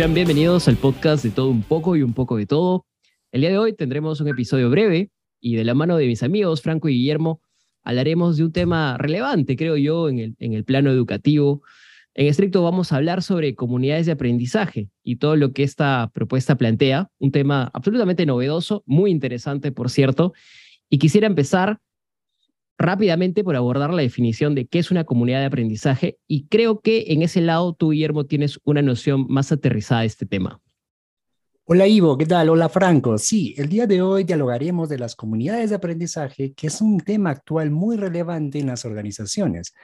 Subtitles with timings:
[0.00, 2.86] Bienvenidos al podcast de todo un poco y un poco de todo.
[3.32, 5.10] El día de hoy tendremos un episodio breve
[5.42, 7.42] y de la mano de mis amigos Franco y Guillermo
[7.82, 11.62] hablaremos de un tema relevante, creo yo, en el, en el plano educativo.
[12.14, 16.56] En estricto vamos a hablar sobre comunidades de aprendizaje y todo lo que esta propuesta
[16.56, 20.32] plantea, un tema absolutamente novedoso, muy interesante, por cierto.
[20.88, 21.78] Y quisiera empezar
[22.80, 27.04] rápidamente por abordar la definición de qué es una comunidad de aprendizaje y creo que
[27.08, 30.60] en ese lado tú, Guillermo, tienes una noción más aterrizada de este tema.
[31.64, 32.48] Hola Ivo, ¿qué tal?
[32.48, 33.16] Hola Franco.
[33.18, 37.30] Sí, el día de hoy dialogaremos de las comunidades de aprendizaje, que es un tema
[37.30, 39.74] actual muy relevante en las organizaciones,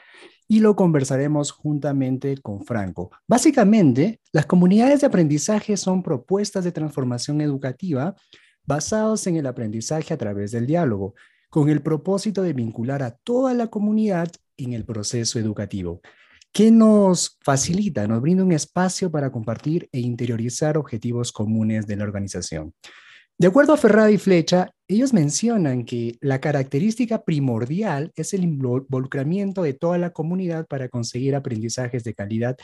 [0.48, 3.10] y lo conversaremos juntamente con Franco.
[3.28, 8.16] Básicamente, las comunidades de aprendizaje son propuestas de transformación educativa
[8.64, 11.14] basadas en el aprendizaje a través del diálogo
[11.48, 16.00] con el propósito de vincular a toda la comunidad en el proceso educativo,
[16.52, 22.04] que nos facilita, nos brinda un espacio para compartir e interiorizar objetivos comunes de la
[22.04, 22.72] organización.
[23.38, 29.62] De acuerdo a Ferrada y Flecha, ellos mencionan que la característica primordial es el involucramiento
[29.62, 32.56] de toda la comunidad para conseguir aprendizajes de calidad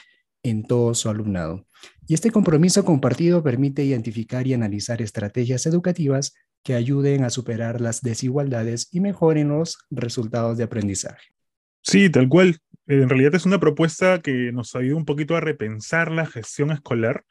[0.42, 1.66] en todo su alumnado.
[2.08, 8.00] Y este compromiso compartido permite identificar y analizar estrategias educativas que ayuden a superar las
[8.00, 11.32] desigualdades y mejoren los resultados de aprendizaje.
[11.82, 12.58] Sí, tal cual.
[12.86, 17.24] En realidad es una propuesta que nos ayuda un poquito a repensar la gestión escolar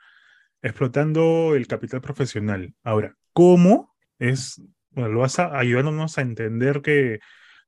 [0.62, 2.74] explotando el capital profesional.
[2.84, 3.96] Ahora, ¿cómo?
[4.20, 7.20] Es, bueno, lo vas ayudándonos a entender que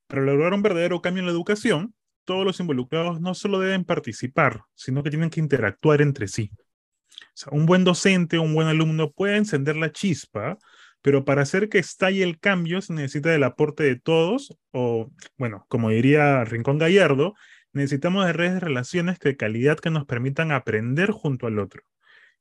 [0.07, 4.61] para lograr un verdadero cambio en la educación, todos los involucrados no solo deben participar,
[4.75, 6.51] sino que tienen que interactuar entre sí.
[6.53, 10.57] O sea, un buen docente, un buen alumno puede encender la chispa,
[11.03, 15.65] pero para hacer que estalle el cambio se necesita del aporte de todos, o bueno,
[15.67, 17.35] como diría Rincón Gallardo,
[17.73, 21.83] necesitamos de redes de relaciones de calidad que nos permitan aprender junto al otro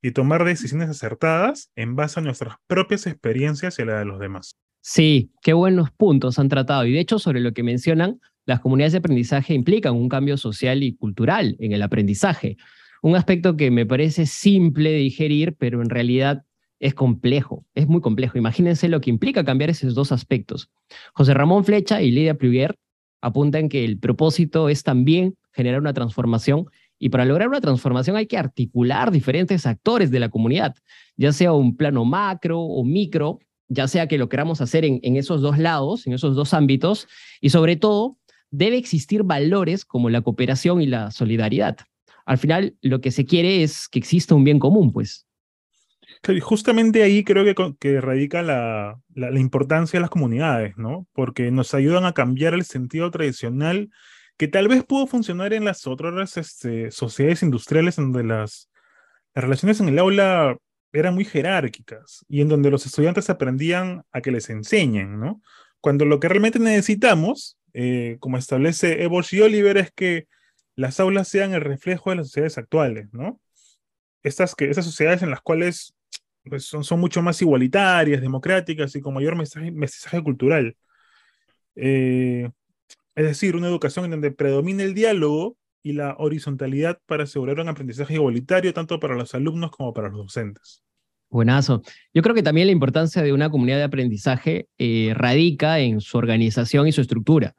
[0.00, 4.20] y tomar decisiones acertadas en base a nuestras propias experiencias y a la de los
[4.20, 4.56] demás.
[4.80, 6.86] Sí, qué buenos puntos han tratado.
[6.86, 10.82] Y de hecho, sobre lo que mencionan, las comunidades de aprendizaje implican un cambio social
[10.82, 12.56] y cultural en el aprendizaje.
[13.00, 16.44] Un aspecto que me parece simple de digerir, pero en realidad
[16.82, 18.36] es complejo, es muy complejo.
[18.36, 20.68] Imagínense lo que implica cambiar esos dos aspectos.
[21.14, 22.74] José Ramón Flecha y Lidia Pluguer
[23.20, 26.66] apuntan que el propósito es también generar una transformación
[26.98, 30.74] y para lograr una transformación hay que articular diferentes actores de la comunidad,
[31.16, 33.38] ya sea un plano macro o micro,
[33.68, 37.06] ya sea que lo queramos hacer en, en esos dos lados, en esos dos ámbitos,
[37.40, 38.18] y sobre todo
[38.50, 41.76] debe existir valores como la cooperación y la solidaridad.
[42.26, 45.26] Al final, lo que se quiere es que exista un bien común, pues.
[46.40, 47.44] Justamente ahí creo
[47.78, 51.08] que, radica la, la, importancia de las comunidades, ¿no?
[51.12, 53.90] Porque nos ayudan a cambiar el sentido tradicional
[54.36, 58.70] que tal vez pudo funcionar en las otras este, sociedades industriales donde las,
[59.34, 60.56] las relaciones en el aula
[60.92, 65.42] eran muy jerárquicas y en donde los estudiantes aprendían a que les enseñen, ¿no?
[65.80, 70.28] Cuando lo que realmente necesitamos, eh, como establece Ebers y Oliver, es que
[70.76, 73.40] las aulas sean el reflejo de las sociedades actuales, ¿no?
[74.22, 75.94] Estas, que, esas sociedades en las cuales
[76.44, 80.76] pues son, son mucho más igualitarias, democráticas y con mayor mensaje, cultural.
[81.76, 82.50] Eh,
[83.14, 87.68] es decir, una educación en donde predomine el diálogo y la horizontalidad para asegurar un
[87.68, 90.82] aprendizaje igualitario tanto para los alumnos como para los docentes.
[91.28, 91.82] Buenazo.
[92.12, 96.18] Yo creo que también la importancia de una comunidad de aprendizaje eh, radica en su
[96.18, 97.54] organización y su estructura,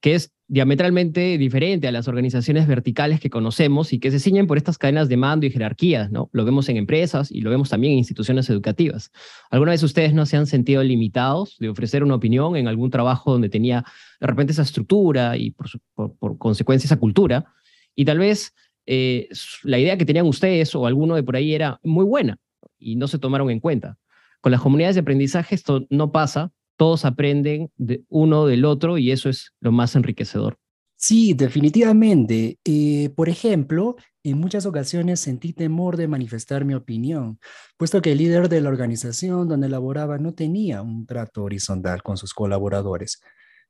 [0.00, 4.58] que es diametralmente diferente a las organizaciones verticales que conocemos y que se ciñen por
[4.58, 6.28] estas cadenas de mando y jerarquías, ¿no?
[6.32, 9.10] Lo vemos en empresas y lo vemos también en instituciones educativas.
[9.50, 13.32] ¿Alguna vez ustedes no se han sentido limitados de ofrecer una opinión en algún trabajo
[13.32, 13.84] donde tenía
[14.20, 17.46] de repente esa estructura y por, consecuencia esa cultura?
[17.94, 18.54] Y tal vez
[18.86, 19.28] eh,
[19.62, 22.38] la idea que tenían ustedes o alguno de por ahí era muy buena
[22.78, 23.96] y no se tomaron en cuenta.
[24.42, 29.10] Con las comunidades de aprendizaje esto no pasa todos aprenden de uno del otro y
[29.10, 30.58] eso es lo más enriquecedor.
[30.96, 32.58] Sí, definitivamente.
[32.64, 37.38] Eh, por ejemplo, en muchas ocasiones sentí temor de manifestar mi opinión,
[37.76, 42.16] puesto que el líder de la organización donde laboraba no tenía un trato horizontal con
[42.16, 43.20] sus colaboradores.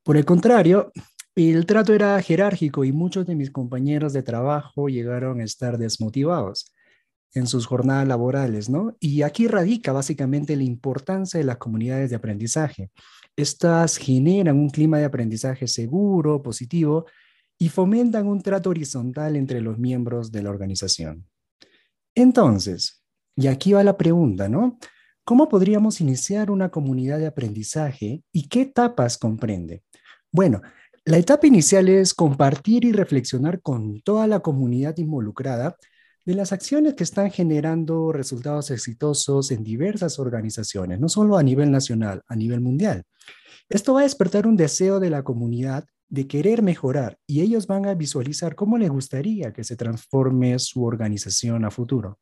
[0.04, 0.92] Por el contrario,
[1.34, 6.72] el trato era jerárquico y muchos de mis compañeros de trabajo llegaron a estar desmotivados
[7.34, 8.96] en sus jornadas laborales, ¿no?
[9.00, 12.90] Y aquí radica básicamente la importancia de las comunidades de aprendizaje.
[13.36, 17.06] Estas generan un clima de aprendizaje seguro, positivo
[17.58, 21.26] y fomentan un trato horizontal entre los miembros de la organización.
[22.14, 23.02] Entonces,
[23.36, 24.78] y aquí va la pregunta, ¿no?
[25.24, 29.82] ¿Cómo podríamos iniciar una comunidad de aprendizaje y qué etapas comprende?
[30.30, 30.60] Bueno,
[31.04, 35.76] la etapa inicial es compartir y reflexionar con toda la comunidad involucrada
[36.24, 41.70] de las acciones que están generando resultados exitosos en diversas organizaciones, no solo a nivel
[41.70, 43.04] nacional, a nivel mundial.
[43.68, 47.86] Esto va a despertar un deseo de la comunidad de querer mejorar y ellos van
[47.86, 52.18] a visualizar cómo les gustaría que se transforme su organización a futuro.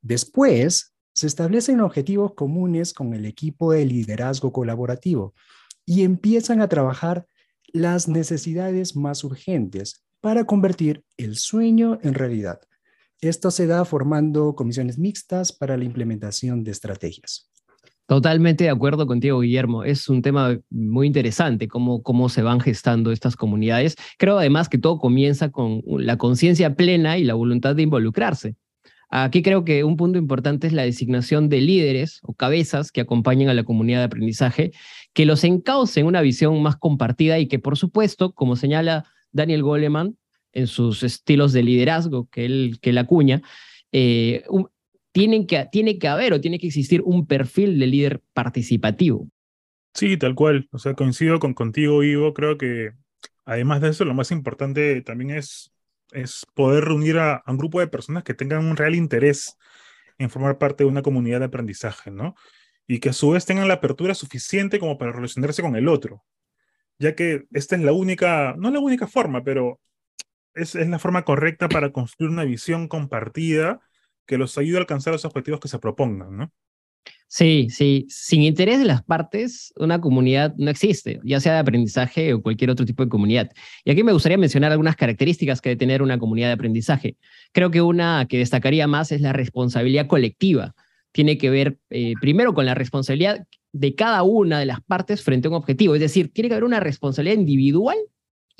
[0.00, 5.34] Después, se establecen objetivos comunes con el equipo de liderazgo colaborativo
[5.84, 7.26] y empiezan a trabajar
[7.72, 12.60] las necesidades más urgentes para convertir el sueño en realidad.
[13.20, 17.50] Esto se da formando comisiones mixtas para la implementación de estrategias.
[18.06, 19.84] Totalmente de acuerdo contigo, Guillermo.
[19.84, 23.96] Es un tema muy interesante, cómo, cómo se van gestando estas comunidades.
[24.18, 28.56] Creo además que todo comienza con la conciencia plena y la voluntad de involucrarse.
[29.10, 33.48] Aquí creo que un punto importante es la designación de líderes o cabezas que acompañen
[33.48, 34.70] a la comunidad de aprendizaje,
[35.12, 40.16] que los encaucen una visión más compartida y que, por supuesto, como señala Daniel Goleman
[40.52, 43.42] en sus estilos de liderazgo que él, que la acuña,
[43.92, 44.44] eh,
[45.12, 49.28] tienen que, tiene que haber o tiene que existir un perfil de líder participativo.
[49.94, 50.68] Sí, tal cual.
[50.70, 52.34] O sea, coincido con contigo, Ivo.
[52.34, 52.92] Creo que
[53.44, 55.72] además de eso, lo más importante también es,
[56.12, 59.56] es poder reunir a, un grupo de personas que tengan un real interés
[60.18, 62.34] en formar parte de una comunidad de aprendizaje, ¿no?
[62.86, 66.24] Y que a su vez tengan la apertura suficiente como para relacionarse con el otro,
[66.98, 69.80] ya que esta es la única, no la única forma, pero
[70.58, 73.80] es, es la forma correcta para construir una visión compartida
[74.26, 76.52] que los ayude a alcanzar los objetivos que se propongan, ¿no?
[77.30, 78.06] Sí, sí.
[78.08, 82.70] Sin interés de las partes, una comunidad no existe, ya sea de aprendizaje o cualquier
[82.70, 83.50] otro tipo de comunidad.
[83.84, 87.18] Y aquí me gustaría mencionar algunas características que debe tener una comunidad de aprendizaje.
[87.52, 90.74] Creo que una que destacaría más es la responsabilidad colectiva.
[91.12, 95.48] Tiene que ver eh, primero con la responsabilidad de cada una de las partes frente
[95.48, 95.94] a un objetivo.
[95.94, 97.98] Es decir, tiene que haber una responsabilidad individual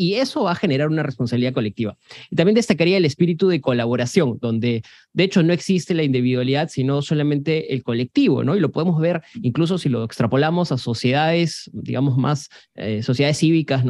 [0.01, 1.99] y eso va a generar una responsabilidad colectiva.
[2.31, 7.03] Y también destacaría el espíritu de colaboración, donde de hecho no existe la individualidad, sino
[7.03, 8.57] solamente el colectivo, ¿no?
[8.57, 13.85] Y lo podemos ver incluso si lo extrapolamos a sociedades, digamos más, eh, sociedades cívicas.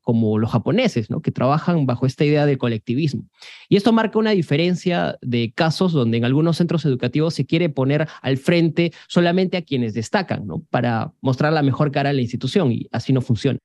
[0.00, 1.20] Como los japoneses, ¿no?
[1.20, 3.28] Que trabajan bajo esta idea del colectivismo.
[3.68, 8.08] Y esto marca una diferencia de casos donde en algunos centros educativos se quiere poner
[8.22, 10.62] al frente solamente a quienes destacan, ¿no?
[10.70, 13.58] Para mostrar la mejor cara a la institución y así no funciona.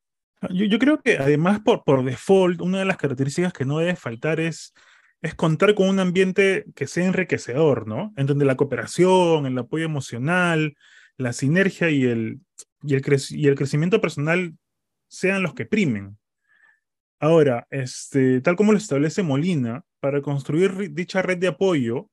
[0.50, 4.40] Yo, creo que además por, por default, una de las características que no debe faltar
[4.40, 4.74] es,
[5.22, 8.14] es contar con un ambiente que sea enriquecedor, ¿no?
[8.16, 10.76] En donde la cooperación, el apoyo emocional,
[11.18, 12.42] la sinergia y el,
[12.84, 14.54] y el, y el crecimiento personal
[15.08, 16.18] sean los que primen.
[17.20, 22.10] Ahora, este, tal como lo establece Molina, para construir dicha red de apoyo,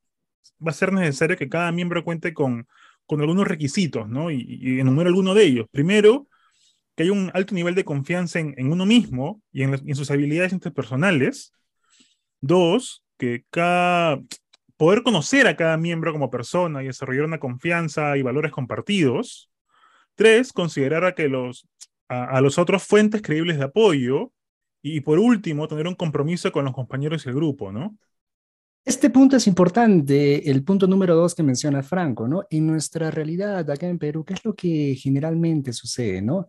[0.64, 2.66] va a ser necesario que cada miembro cuente con,
[3.04, 4.30] con algunos requisitos, ¿no?
[4.30, 5.66] Y, y enumero alguno de ellos.
[5.70, 6.28] Primero,
[6.94, 11.52] que hay un alto nivel de confianza en, uno mismo y en, sus habilidades interpersonales.
[12.40, 14.20] Dos, que cada,
[14.76, 19.50] poder conocer a cada miembro como persona y desarrollar una confianza y valores compartidos.
[20.14, 21.66] Tres, considerar a, que los,
[22.08, 24.32] a, los otros fuentes creíbles de apoyo.
[24.82, 27.96] Y por último, tener un compromiso con los compañeros y el grupo, ¿no?
[28.84, 32.44] Este punto es importante, el punto número dos que menciona Franco, ¿no?
[32.50, 36.48] En nuestra realidad acá en Perú, ¿qué es lo que generalmente sucede, ¿no?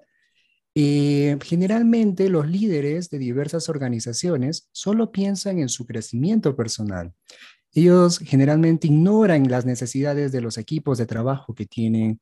[0.75, 7.13] Eh, generalmente los líderes de diversas organizaciones solo piensan en su crecimiento personal.
[7.74, 12.22] Ellos generalmente ignoran las necesidades de los equipos de trabajo que tienen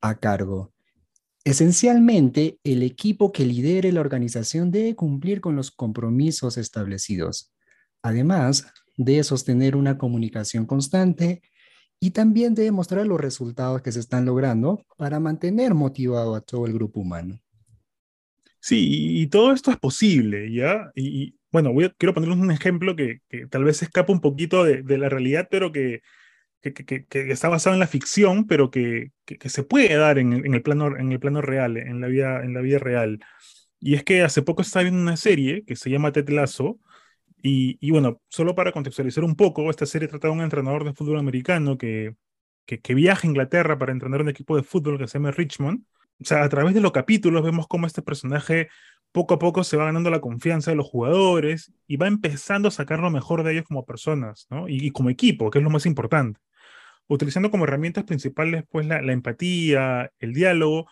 [0.00, 0.72] a cargo.
[1.44, 7.52] Esencialmente, el equipo que lidere la organización debe cumplir con los compromisos establecidos,
[8.02, 8.66] además
[8.98, 11.42] de sostener una comunicación constante
[11.98, 16.66] y también de mostrar los resultados que se están logrando para mantener motivado a todo
[16.66, 17.40] el grupo humano.
[18.60, 20.90] Sí, y, todo esto es posible, ¿ya?
[20.94, 25.48] Y, bueno, quiero ponerles un ejemplo que, tal vez escapa un poquito de, la realidad,
[25.50, 26.02] pero que,
[26.60, 29.12] que, está basado en la ficción, pero que,
[29.46, 32.60] se puede dar en, el plano, en el plano real, en la, vida, en la
[32.60, 33.20] vida real.
[33.80, 36.78] Y es que hace poco estaba viendo una serie que se llama Ted Lasso,
[37.42, 40.92] y, y, bueno, solo para contextualizar un poco, esta serie trata de un entrenador de
[40.92, 42.14] fútbol americano que,
[42.66, 45.84] que, viaja a Inglaterra para entrenar un equipo de fútbol que se llama Richmond,
[46.20, 48.68] o sea, a través de los capítulos vemos cómo este personaje
[49.12, 52.70] poco a poco se va ganando la confianza de los jugadores y va empezando a
[52.70, 54.68] sacar lo mejor de ellos como personas, ¿no?
[54.68, 56.38] Y, como equipo, que es lo más importante.
[57.08, 60.86] Utilizando como herramientas principales, pues, la, empatía, el diálogo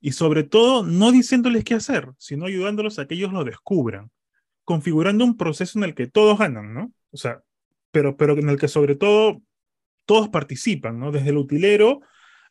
[0.00, 4.10] y sobre todo no diciéndoles qué hacer, sino ayudándolos a que ellos lo descubran,
[4.64, 6.92] configurando un proceso en el que todos ganan, ¿no?
[7.12, 7.40] O sea,
[7.92, 9.40] pero, pero en el que sobre todo
[10.06, 11.12] todos participan, ¿no?
[11.12, 12.00] Desde el utilero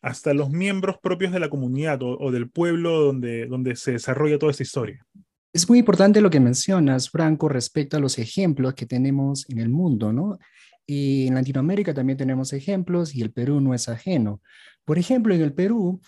[0.02, 4.50] hasta los miembros propios de la comunidad o, del pueblo donde, donde se desarrolla toda
[4.50, 5.06] esta historia.
[5.52, 9.68] Es muy importante lo que mencionas, Franco, respecto a los ejemplos que tenemos en el
[9.68, 10.38] mundo, ¿no?
[10.86, 14.40] Y en Latinoamérica también tenemos ejemplos y el Perú no es ajeno.
[14.84, 16.00] Por ejemplo, en el Perú,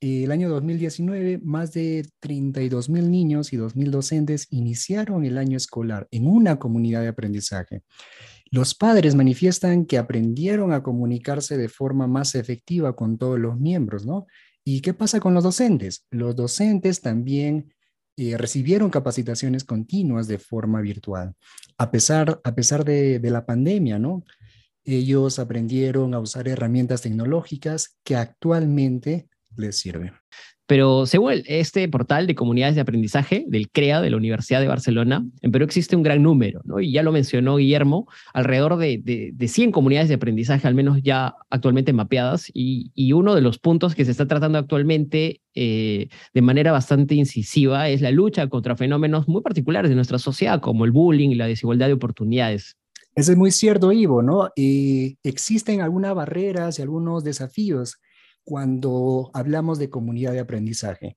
[0.00, 5.56] el año 2019, más de 32 mil niños y 2 mil docentes iniciaron el año
[5.56, 7.82] escolar en una comunidad de aprendizaje.
[8.52, 14.04] Los padres manifiestan que aprendieron a comunicarse de forma más efectiva con todos los miembros,
[14.04, 14.26] ¿no?
[14.64, 16.06] ¿Y qué pasa con los docentes?
[16.10, 17.72] Los docentes también
[18.16, 21.34] eh, recibieron capacitaciones continuas de forma virtual,
[21.78, 24.24] a pesar, a pesar de, de la pandemia, ¿no?
[24.84, 30.12] Ellos aprendieron a usar herramientas tecnológicas que actualmente les sirven.
[30.70, 35.26] Pero según este portal de comunidades de aprendizaje del CREA de la Universidad de Barcelona,
[35.42, 36.78] en Perú existe un gran número, ¿no?
[36.78, 41.34] y ya lo mencionó Guillermo, alrededor de, de, 100 comunidades de aprendizaje, al menos ya
[41.50, 46.40] actualmente mapeadas, y, y uno de los puntos que se está tratando actualmente eh, de
[46.40, 50.92] manera bastante incisiva es la lucha contra fenómenos muy particulares de nuestra sociedad, como el
[50.92, 52.76] bullying y la desigualdad de oportunidades.
[53.16, 54.50] Eso es muy cierto, Ivo, ¿no?
[54.54, 57.96] Y existen algunas barreras y algunos desafíos
[58.44, 61.16] cuando hablamos de comunidad de aprendizaje.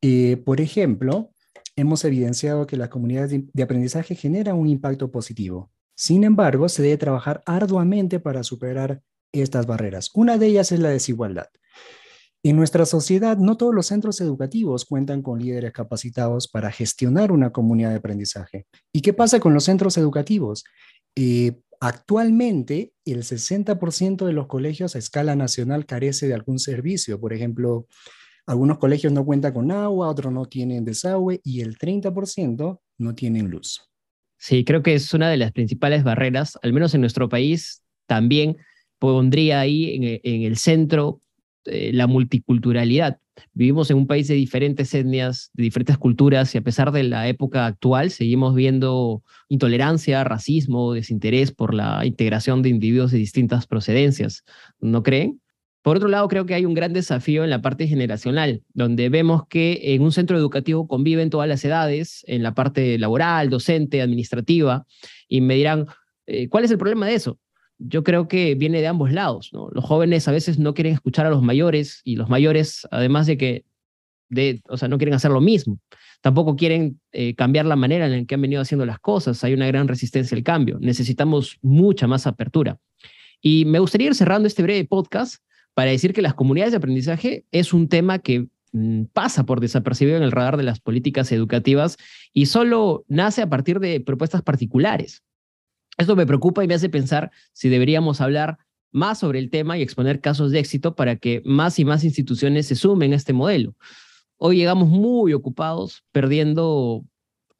[0.00, 1.32] Eh, por ejemplo,
[1.76, 5.70] hemos evidenciado que las comunidades de aprendizaje generan un impacto positivo.
[5.94, 10.10] Sin embargo, se debe trabajar arduamente para superar estas barreras.
[10.14, 11.48] Una de ellas es la desigualdad.
[12.42, 17.50] En nuestra sociedad, no todos los centros educativos cuentan con líderes capacitados para gestionar una
[17.50, 18.66] comunidad de aprendizaje.
[18.92, 20.62] ¿Y qué pasa con los centros educativos?
[21.16, 27.20] Eh, Actualmente, el 60% de los colegios a escala nacional carece de algún servicio.
[27.20, 27.86] Por ejemplo,
[28.46, 33.50] algunos colegios no cuentan con agua, otros no tienen desagüe y el 30% no tienen
[33.50, 33.90] luz.
[34.38, 38.56] Sí, creo que es una de las principales barreras, al menos en nuestro país, también
[38.98, 41.20] pondría ahí en, el centro
[41.64, 43.18] eh, la multiculturalidad.
[43.52, 47.28] Vivimos en un país de diferentes etnias, de diferentes culturas, y a pesar de la
[47.28, 54.44] época actual, seguimos viendo intolerancia, racismo, desinterés por la integración de individuos de distintas procedencias.
[54.80, 55.40] ¿No creen?
[55.82, 59.46] Por otro lado, creo que hay un gran desafío en la parte generacional, donde vemos
[59.48, 64.84] que en un centro educativo conviven todas las edades, en la parte laboral, docente, administrativa,
[65.28, 65.86] y me dirán,
[66.26, 67.38] eh, ¿cuál es el problema de eso?
[67.78, 69.50] Yo creo que viene de ambos lados.
[69.52, 73.36] Los jóvenes a veces no quieren escuchar a los mayores y los mayores, además de
[73.36, 73.64] que,
[74.28, 75.78] de, o sea, no quieren hacer lo mismo.
[76.22, 79.44] Tampoco quieren eh, cambiar la manera en la que han venido haciendo las cosas.
[79.44, 80.78] Hay una gran resistencia al cambio.
[80.80, 82.78] Necesitamos mucha más apertura.
[83.40, 85.42] Y me gustaría ir cerrando este breve podcast
[85.74, 90.16] para decir que las comunidades de aprendizaje es un tema que mm, pasa por desapercibido
[90.16, 91.98] en el radar de las políticas educativas
[92.32, 95.22] y solo nace a partir de propuestas particulares.
[95.96, 98.58] Esto me preocupa y me hace pensar si deberíamos hablar
[98.92, 102.66] más sobre el tema y exponer casos de éxito para que más y más instituciones
[102.66, 103.74] se sumen a este modelo.
[104.38, 107.04] Hoy llegamos muy ocupados, perdiendo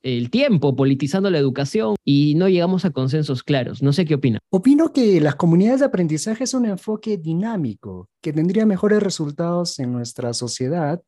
[0.02, 3.82] el tiempo, politizando la educación y no llegamos a consensos claros.
[3.82, 4.38] No sé qué opina.
[4.50, 9.92] Opino que las comunidades de aprendizaje es un enfoque dinámico que tendría mejores resultados en
[9.92, 11.02] nuestra sociedad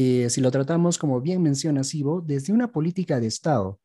[0.00, 3.80] eh, si lo tratamos, como bien menciona Sibo, desde una política de Estado.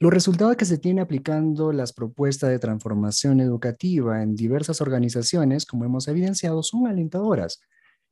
[0.00, 5.84] Los resultados que se tienen aplicando las propuestas de transformación educativa en diversas organizaciones, como
[5.84, 7.60] hemos evidenciado, son alentadoras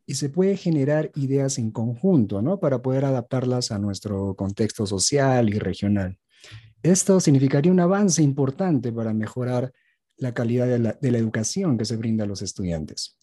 [0.04, 2.58] y se puede generar ideas en conjunto, ¿no?
[2.58, 6.18] Para poder adaptarlas a nuestro contexto social y regional.
[6.82, 9.72] Esto significaría un avance importante para mejorar
[10.16, 13.16] la calidad de la, de la educación que se brinda a los estudiantes.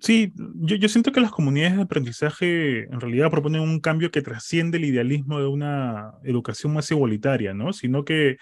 [0.00, 4.22] Sí, yo, yo, siento que las comunidades de aprendizaje en realidad proponen un cambio que
[4.22, 7.72] trasciende el idealismo de una educación más igualitaria, ¿no?
[7.72, 8.38] Sino que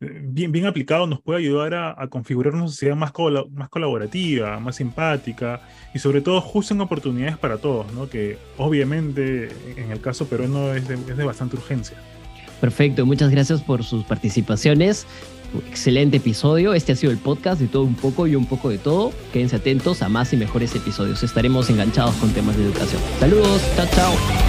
[0.00, 3.12] eh, bien, bien aplicado nos puede ayudar a, configurar una sociedad más,
[3.50, 5.62] más colaborativa, más simpática
[5.94, 8.08] y sobre todo justo en oportunidades para todos, ¿no?
[8.08, 11.96] Que obviamente en el caso peruano es de, es de bastante urgencia.
[12.60, 15.06] Perfecto, muchas gracias por sus participaciones
[15.68, 16.74] excelente episodio.
[16.74, 19.12] Este ha sido el podcast de todo un poco y un poco de todo.
[19.32, 21.22] Quédense atentos a más y mejores episodios.
[21.22, 23.00] Estaremos enganchados con temas de educación.
[23.20, 24.47] Saludos, chao, chao.